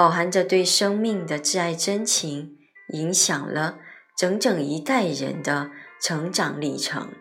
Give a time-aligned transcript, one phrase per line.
[0.00, 2.56] 饱含着对生命的挚爱真情，
[2.94, 3.80] 影响了
[4.16, 5.70] 整整一代人的
[6.00, 7.12] 成长历程。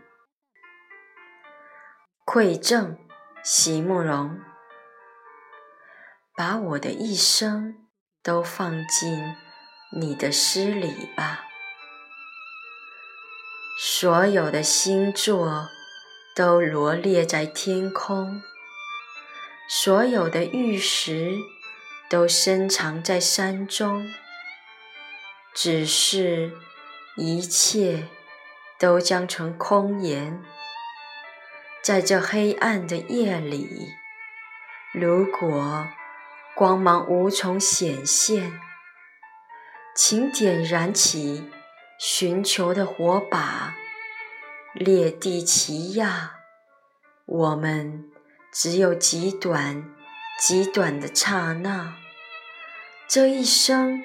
[2.26, 2.98] 馈赠
[3.44, 4.40] 席慕容，
[6.38, 7.76] 把我的一生
[8.24, 9.36] 都放进
[10.00, 11.42] 你的诗里吧。
[13.78, 15.68] 所有的星座
[16.34, 18.42] 都罗列在天空，
[19.68, 21.36] 所有的玉石。
[22.10, 24.12] 都深藏在山中，
[25.54, 26.58] 只是
[27.16, 28.08] 一切
[28.80, 30.44] 都将成空言。
[31.84, 33.90] 在这黑暗的夜里，
[34.92, 35.88] 如果
[36.56, 38.60] 光芒无从显现，
[39.96, 41.48] 请点燃起
[42.00, 43.76] 寻求的火把。
[44.74, 46.38] 列地奇亚，
[47.26, 48.10] 我们
[48.52, 49.94] 只有极短。
[50.42, 51.96] 极短的刹那，
[53.10, 54.04] 这一生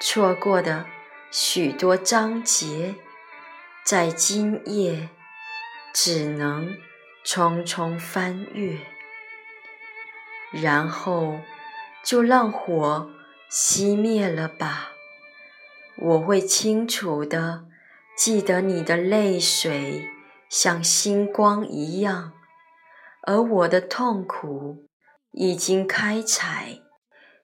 [0.00, 0.84] 错过的
[1.30, 2.96] 许多章节，
[3.84, 5.08] 在今夜
[5.94, 6.76] 只能
[7.24, 8.80] 匆匆翻阅，
[10.50, 11.38] 然后
[12.02, 13.08] 就让火
[13.48, 14.90] 熄灭了吧。
[15.96, 17.66] 我会清楚的
[18.16, 20.10] 记得你的泪水
[20.48, 22.32] 像星光一样，
[23.22, 24.88] 而我的痛苦。
[25.32, 26.80] 已经开采，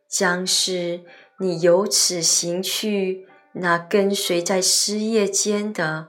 [0.08, 1.04] 将是
[1.38, 6.08] 你由此行去那跟随在枝叶间的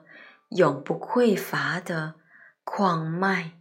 [0.50, 2.16] 永不匮乏的
[2.64, 3.57] 矿脉。